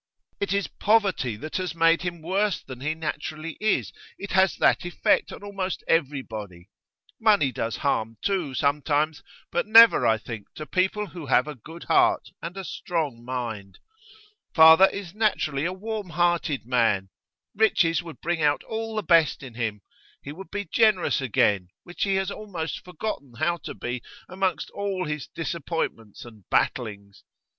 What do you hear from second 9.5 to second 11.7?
but never, I think, to people who have a